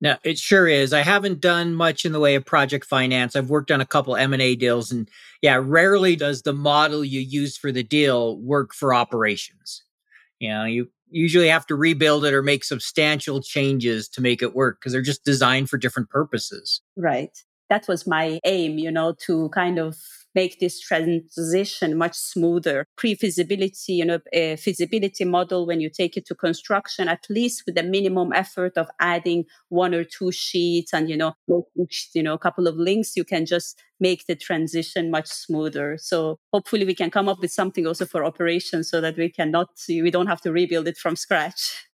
[0.01, 0.93] No, it sure is.
[0.93, 3.35] I haven't done much in the way of project finance.
[3.35, 5.09] I've worked on a couple M&A deals and
[5.43, 9.83] yeah, rarely does the model you use for the deal work for operations.
[10.39, 14.55] You know, you usually have to rebuild it or make substantial changes to make it
[14.55, 16.81] work because they're just designed for different purposes.
[16.97, 17.37] Right.
[17.69, 19.97] That was my aim, you know, to kind of
[20.41, 22.79] make this transition much smoother.
[22.97, 27.75] Pre-feasibility, you know, a feasibility model when you take it to construction, at least with
[27.75, 31.33] the minimum effort of adding one or two sheets and, you know,
[32.15, 35.99] you know, a couple of links, you can just make the transition much smoother.
[36.11, 39.69] So hopefully we can come up with something also for operations so that we cannot,
[39.89, 41.89] we don't have to rebuild it from scratch.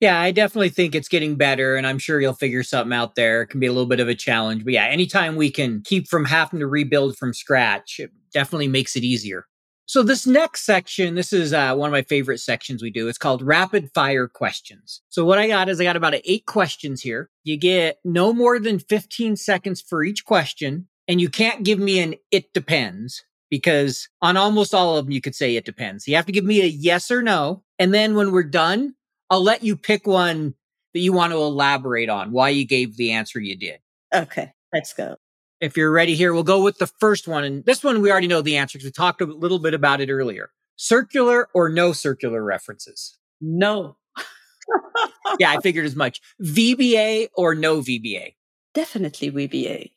[0.00, 3.42] Yeah, I definitely think it's getting better, and I'm sure you'll figure something out there.
[3.42, 6.06] It can be a little bit of a challenge, but yeah, anytime we can keep
[6.06, 9.46] from having to rebuild from scratch, it definitely makes it easier.
[9.86, 13.08] So this next section, this is uh, one of my favorite sections we do.
[13.08, 15.00] It's called rapid fire questions.
[15.08, 17.30] So what I got is I got about eight questions here.
[17.44, 22.00] You get no more than 15 seconds for each question, and you can't give me
[22.00, 26.06] an it depends because on almost all of them you could say it depends.
[26.06, 28.92] You have to give me a yes or no, and then when we're done,
[29.30, 30.54] I'll let you pick one
[30.94, 33.80] that you want to elaborate on why you gave the answer you did.
[34.14, 35.16] Okay, let's go.
[35.60, 37.44] If you're ready here, we'll go with the first one.
[37.44, 40.00] And this one we already know the answer because we talked a little bit about
[40.00, 40.50] it earlier.
[40.76, 43.18] Circular or no circular references?
[43.40, 43.96] No.
[45.38, 46.20] yeah, I figured as much.
[46.42, 48.34] VBA or no VBA?
[48.74, 49.92] Definitely VBA.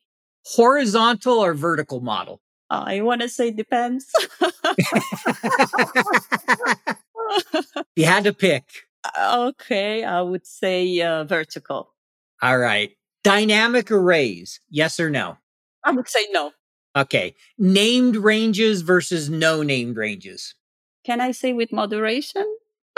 [0.46, 2.42] Horizontal or vertical model?
[2.70, 4.10] I want to say depends.
[7.96, 8.64] you had to pick.
[9.18, 11.94] Okay, I would say uh, vertical.
[12.42, 12.92] All right.
[13.24, 15.38] Dynamic arrays, yes or no?
[15.84, 16.52] I would say no.
[16.96, 17.36] Okay.
[17.58, 20.56] Named ranges versus no named ranges.
[21.06, 22.46] Can I say with moderation?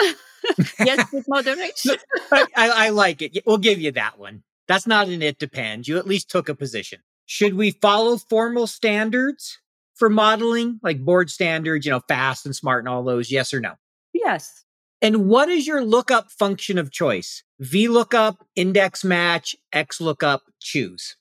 [0.80, 1.96] yes, with moderation.
[2.32, 3.42] I, I like it.
[3.46, 4.42] We'll give you that one.
[4.68, 5.88] That's not an it depends.
[5.88, 7.00] You at least took a position.
[7.26, 9.58] Should we follow formal standards
[9.94, 13.30] for modeling, like board standards, you know, fast and smart and all those?
[13.30, 13.74] Yes or no?
[14.12, 14.61] Yes.
[15.02, 17.42] And what is your lookup function of choice?
[17.60, 21.16] VLOOKUP, index match, XLOOKUP, choose.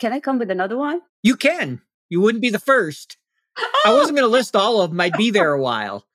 [0.00, 1.00] Can I come with another one?
[1.22, 1.80] You can.
[2.08, 3.18] You wouldn't be the first.
[3.86, 5.00] I wasn't going to list all of them.
[5.00, 6.06] I'd be there a while.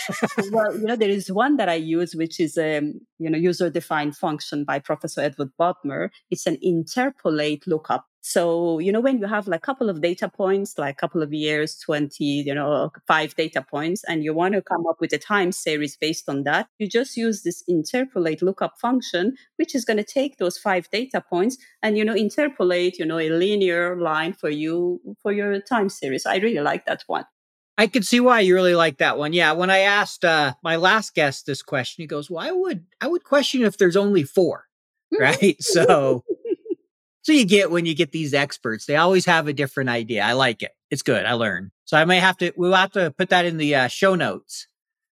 [0.50, 3.38] well, you know, there is one that I use, which is a um, you know
[3.38, 6.10] user defined function by Professor Edward Bodmer.
[6.30, 8.06] It's an interpolate lookup.
[8.24, 11.22] So, you know, when you have like a couple of data points, like a couple
[11.22, 15.12] of years, 20, you know, five data points, and you want to come up with
[15.12, 19.84] a time series based on that, you just use this interpolate lookup function, which is
[19.84, 23.96] going to take those five data points and, you know, interpolate, you know, a linear
[23.96, 26.24] line for you for your time series.
[26.24, 27.24] I really like that one.
[27.76, 29.32] I can see why you really like that one.
[29.32, 32.84] Yeah, when I asked uh, my last guest this question, he goes, "Well, I would,
[33.00, 34.66] I would question if there's only four,
[35.18, 36.22] right?" so
[37.22, 40.22] so you get when you get these experts, they always have a different idea.
[40.22, 40.72] I like it.
[40.90, 41.24] It's good.
[41.24, 41.70] I learn.
[41.84, 44.66] So I may have to, we'll have to put that in the uh, show notes.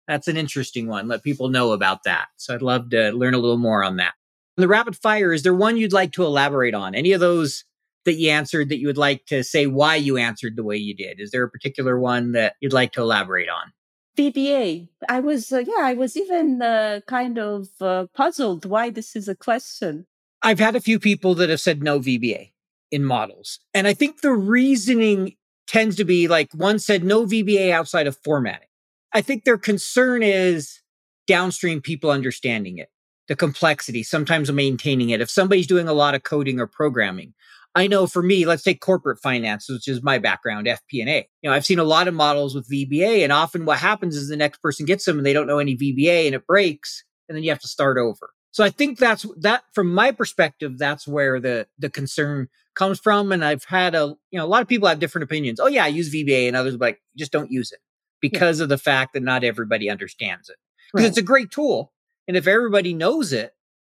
[0.08, 1.08] That's an interesting one.
[1.08, 2.28] Let people know about that.
[2.38, 4.13] So I'd love to learn a little more on that.
[4.58, 6.95] the rapid fire, is there one you'd like to elaborate on?
[6.95, 7.63] Any of those
[8.06, 10.95] that you answered that you would like to say why you answered the way you
[10.95, 11.19] did?
[11.19, 13.72] Is there a particular one that you'd like to elaborate on?
[14.17, 14.89] VBA.
[15.08, 19.28] I was, uh, yeah, I was even uh, kind of uh, puzzled why this is
[19.28, 20.08] a question.
[20.41, 22.52] I've had a few people that have said no VBA
[22.91, 23.60] in models.
[23.73, 25.36] And I think the reasoning
[25.67, 28.67] tends to be like one said no VBA outside of formatting.
[29.13, 30.82] I think their concern is
[31.28, 32.89] downstream people understanding it,
[33.28, 35.21] the complexity, sometimes maintaining it.
[35.21, 37.34] If somebody's doing a lot of coding or programming,
[37.75, 41.28] I know for me, let's take corporate finance, which is my background, FP&A.
[41.41, 44.28] You know, I've seen a lot of models with VBA, and often what happens is
[44.28, 47.36] the next person gets them and they don't know any VBA and it breaks, and
[47.36, 48.32] then you have to start over.
[48.52, 53.32] So I think that's that from my perspective, that's where the the concern comes from.
[53.32, 55.60] And I've had a you know a lot of people have different opinions.
[55.60, 57.80] Oh yeah, I use VBA, and others like just don't use it
[58.22, 58.64] because yeah.
[58.64, 60.58] of the fact that not everybody understands it.
[60.91, 61.10] Because right.
[61.10, 61.93] it's a great tool
[62.28, 63.54] And if everybody knows it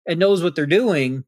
[0.07, 1.24] and knows what they're doing,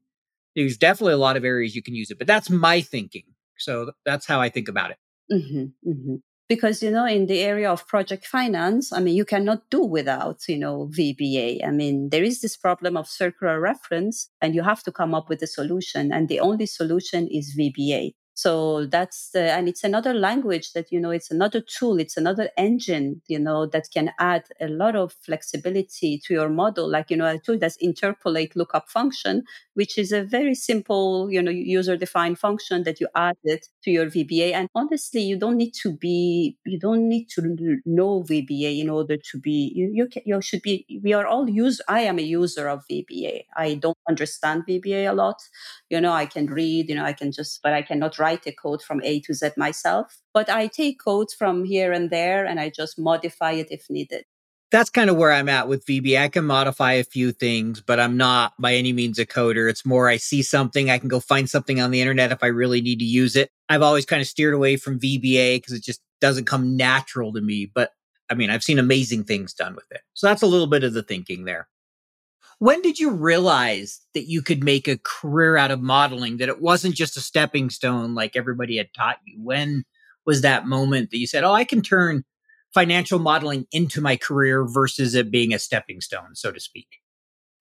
[0.55, 2.17] there's definitely a lot of areas you can use it.
[2.17, 3.23] But that's my thinking.
[3.57, 4.97] So that's how I think about it.
[5.31, 6.15] Mm-hmm, mm-hmm.
[6.49, 10.47] Because, you know, in the area of project finance, I mean, you cannot do without,
[10.47, 11.65] you know, VBA.
[11.65, 15.29] I mean, there is this problem of circular reference and you have to come up
[15.29, 16.11] with a solution.
[16.11, 18.13] And the only solution is VBA.
[18.35, 22.49] So that's the, and it's another language that, you know, it's another tool, it's another
[22.57, 26.89] engine, you know, that can add a lot of flexibility to your model.
[26.89, 29.43] Like, you know, a tool that's interpolate lookup function,
[29.75, 34.07] which is a very simple, you know, user defined function that you added to your
[34.07, 34.53] VBA.
[34.53, 39.17] And honestly, you don't need to be, you don't need to know VBA in order
[39.17, 42.23] to be, you, you, can, you should be, we are all use, I am a
[42.23, 43.45] user of VBA.
[43.55, 45.41] I don't understand VBA a lot.
[45.89, 48.51] You know, I can read, you know, I can just, but I cannot write a
[48.51, 50.19] code from A to Z myself.
[50.33, 54.25] But I take codes from here and there and I just modify it if needed
[54.73, 56.19] that's kind of where I'm at with VB.
[56.19, 59.69] I can modify a few things, but I'm not by any means a coder.
[59.69, 62.47] It's more I see something, I can go find something on the internet if I
[62.47, 63.51] really need to use it.
[63.69, 67.39] I've always kind of steered away from VBA because it just doesn't come natural to
[67.41, 67.71] me.
[67.71, 67.91] But
[68.31, 70.01] I mean, I've seen amazing things done with it.
[70.15, 71.67] So that's a little bit of the thinking there.
[72.57, 76.61] When did you realize that you could make a career out of modeling, that it
[76.61, 79.39] wasn't just a stepping stone like everybody had taught you?
[79.39, 79.83] When
[80.25, 82.23] was that moment that you said, Oh, I can turn
[82.73, 86.87] financial modeling into my career versus it being a stepping stone, so to speak?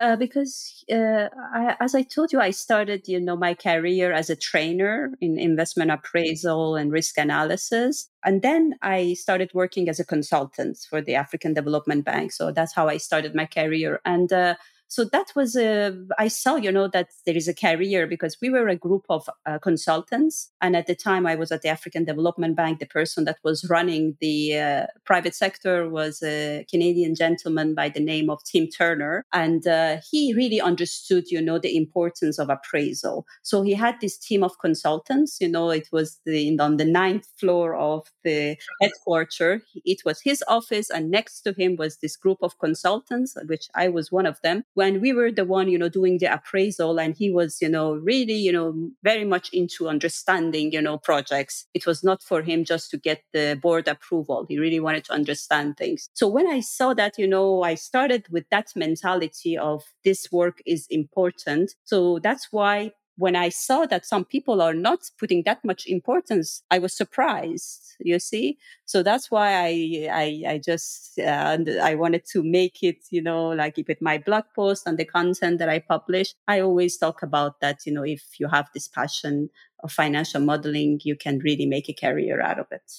[0.01, 4.31] Uh, because uh, I, as I told you, I started, you know, my career as
[4.31, 10.05] a trainer in investment appraisal and risk analysis, and then I started working as a
[10.05, 12.33] consultant for the African Development Bank.
[12.33, 14.01] So that's how I started my career.
[14.05, 14.57] And uh,
[14.93, 18.51] so that was a i saw you know that there is a career because we
[18.51, 20.51] were a group of uh, consultants.
[20.61, 22.79] And at the time i was at the african development bank.
[22.79, 28.05] The person that was running the uh, private sector was a canadian gentleman by the
[28.13, 29.25] name of tim turner.
[29.33, 33.25] And uh, he really understood you know the importance of appraisal.
[33.43, 35.39] So he had this team of consultants.
[35.41, 39.63] You know it was the, on the ninth floor of the headquarters
[39.95, 40.91] it was his office.
[40.91, 44.65] And next to him was this group of consultants which i was one of them
[44.83, 47.93] when we were the one, you know, doing the appraisal and he was, you know,
[47.93, 48.75] really, you know,
[49.05, 51.67] very much into understanding, you know, projects.
[51.73, 54.45] It was not for him just to get the board approval.
[54.49, 56.09] He really wanted to understand things.
[56.15, 60.59] So when I saw that, you know, I started with that mentality of this work
[60.67, 61.77] is important.
[61.85, 66.63] So that's why when I saw that some people are not putting that much importance,
[66.71, 67.95] I was surprised.
[68.01, 72.97] You see, so that's why I I, I just uh, I wanted to make it,
[73.11, 76.97] you know, like with my blog post and the content that I publish, I always
[76.97, 77.87] talk about that.
[77.87, 79.51] You know, if you have this passion
[79.85, 82.91] of financial modeling, you can really make a career out of it.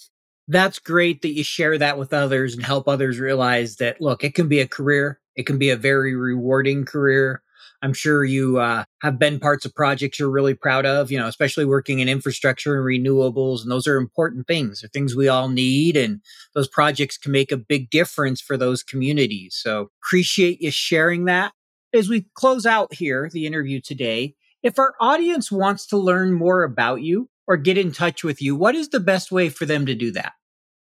[0.48, 4.36] That's great that you share that with others and help others realize that look, it
[4.36, 5.20] can be a career.
[5.36, 7.42] It can be a very rewarding career
[7.84, 11.28] I'm sure you uh, have been parts of projects you're really proud of, you know,
[11.28, 13.62] especially working in infrastructure and renewables.
[13.62, 14.80] And those are important things.
[14.82, 15.98] They're things we all need.
[15.98, 16.22] And
[16.56, 19.60] those projects can make a big difference for those communities.
[19.62, 21.52] So appreciate you sharing that.
[21.94, 26.64] As we close out here, the interview today, if our audience wants to learn more
[26.64, 29.86] about you or get in touch with you, what is the best way for them
[29.88, 30.32] to do that?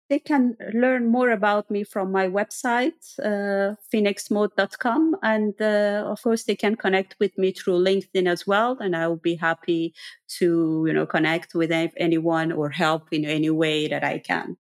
[0.09, 5.17] They can learn more about me from my website, uh, finexmod.com.
[5.21, 8.77] And uh, of course, they can connect with me through LinkedIn as well.
[8.79, 9.93] And I will be happy
[10.39, 14.57] to, you know, connect with anyone or help in any way that I can.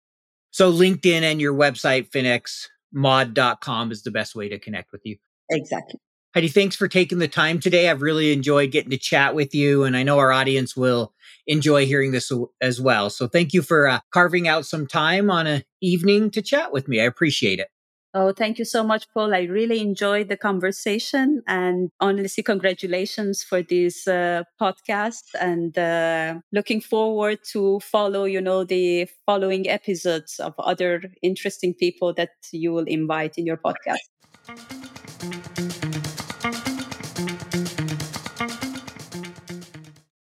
[0.51, 5.17] So LinkedIn and your website, finexmod.com is the best way to connect with you.
[5.51, 6.01] Exactly.
[6.35, 7.89] Hedieh, thanks for taking the time today.
[7.89, 11.13] I've really enjoyed getting to chat with you, and I know our audience will
[11.47, 13.09] enjoy hearing this as well.
[13.09, 16.89] So thank you for uh, carving out some time on an evening to chat with
[16.89, 17.01] me.
[17.01, 17.69] I appreciate it.
[18.17, 19.35] Oh, thank you so much, Paul.
[19.35, 26.81] I really enjoyed the conversation and honestly, congratulations for this uh, podcast and uh, looking
[26.81, 32.87] forward to follow, you know, the following episodes of other interesting people that you will
[32.87, 33.99] invite in your podcast.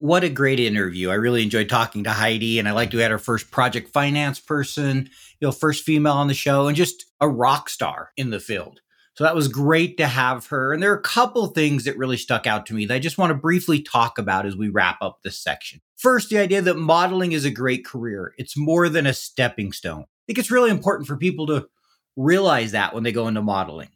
[0.03, 1.11] What a great interview.
[1.11, 4.41] I really enjoyed talking to Hedieh and I liked we had our first project finance
[4.41, 8.41] person, you know, first female on the show and just a rock star in the
[8.41, 8.81] field.
[9.15, 10.73] So that was great to have her.
[10.73, 13.17] And there are a couple things that really stuck out to me that I just
[13.17, 15.81] want to briefly talk about as we wrap up this section.
[15.97, 18.35] First, the idea that modeling is a great career.
[18.39, 20.03] It's more than a stepping stone.
[20.03, 21.69] I think it's really important for people to
[22.17, 23.91] realize that when they go into modeling,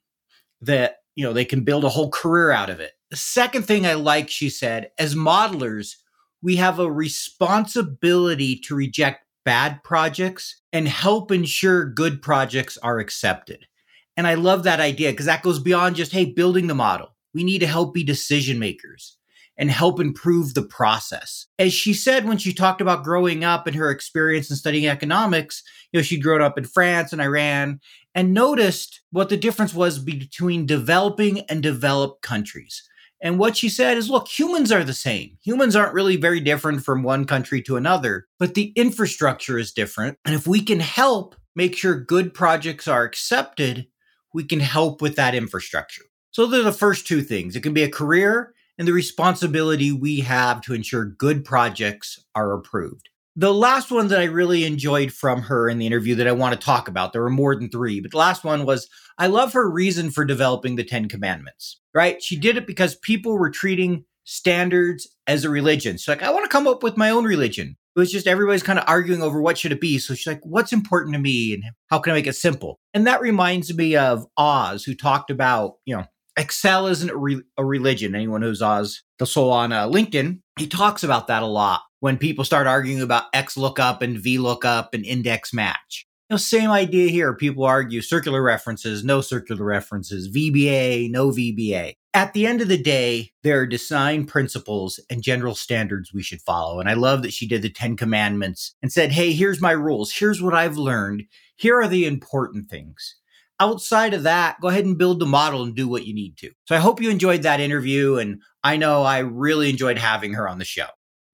[0.60, 2.92] that, you know, they can build a whole career out of it.
[3.10, 5.96] The second thing I like, she said, as modelers,
[6.42, 13.66] we have a responsibility to reject bad projects and help ensure good projects are accepted.
[14.16, 17.14] And I love that idea because that goes beyond just, hey, building the model.
[17.32, 19.18] We need to help be decision makers
[19.58, 21.46] and help improve the process.
[21.58, 25.62] As she said when she talked about growing up and her experience in studying economics,
[25.92, 27.80] you know, she'd grown up in France and Iran
[28.14, 32.82] and noticed what the difference was between developing and developed countries.
[33.22, 35.38] And what she said is look, humans are the same.
[35.42, 40.18] Humans aren't really very different from one country to another, but the infrastructure is different.
[40.24, 43.86] And if we can help make sure good projects are accepted,
[44.34, 46.02] we can help with that infrastructure.
[46.30, 47.56] So, they're the first two things.
[47.56, 52.52] It can be a career and the responsibility we have to ensure good projects are
[52.52, 53.08] approved.
[53.38, 56.58] The last one that I really enjoyed from her in the interview that I want
[56.58, 59.52] to talk about, there were more than three, but the last one was I love
[59.52, 62.22] her reason for developing the 10 commandments, right?
[62.22, 65.98] She did it because people were treating standards as a religion.
[65.98, 67.76] So like, I want to come up with my own religion.
[67.94, 69.98] It was just everybody's kind of arguing over what should it be.
[69.98, 72.78] So she's like, what's important to me and how can I make it simple?
[72.94, 76.04] And that reminds me of Oz, who talked about, you know,
[76.38, 78.14] Excel isn't a, re- a religion.
[78.14, 82.16] Anyone who's Oz du Soleil on uh, LinkedIn, he talks about that a lot when
[82.16, 86.06] people start arguing about X lookup and V lookup and index match.
[86.30, 87.34] You know, same idea here.
[87.34, 91.94] People argue circular references, no circular references, VBA, no VBA.
[92.14, 96.40] At the end of the day, there are design principles and general standards we should
[96.42, 96.78] follow.
[96.78, 100.12] And I love that she did the 10 commandments and said, Hey, here's my rules.
[100.12, 101.24] Here's what I've learned.
[101.56, 103.16] Here are the important things
[103.58, 106.50] outside of that, go ahead and build the model and do what you need to.
[106.66, 108.16] So I hope you enjoyed that interview.
[108.16, 110.86] And I know I really enjoyed having her on the show.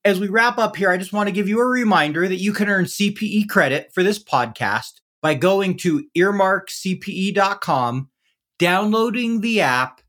[0.05, 2.53] As we wrap up here, I just want to give you a reminder that you
[2.53, 8.11] can earn CPE credit for this podcast by going to earmarkcpe.com,
[8.59, 10.01] downloading the app,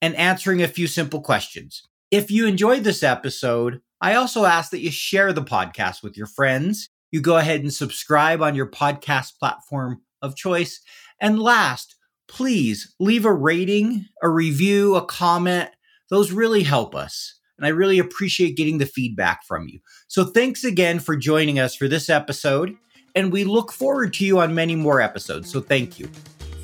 [0.00, 1.82] and answering a few simple questions.
[2.10, 6.26] If you enjoyed this episode, I also ask that you share the podcast with your
[6.26, 6.88] friends.
[7.10, 10.80] You go ahead and subscribe on your podcast platform of choice
[11.20, 11.94] and last,
[12.26, 15.68] please leave a rating, a review, a comment.
[16.08, 17.38] Those really help us.
[17.62, 19.78] And I really appreciate getting the feedback from you.
[20.08, 22.76] So thanks again for joining us for this episode.
[23.14, 25.48] And we look forward to you on many more episodes.
[25.48, 26.08] So thank you.